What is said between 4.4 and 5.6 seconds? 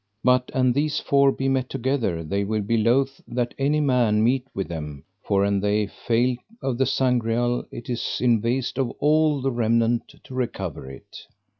with them; for an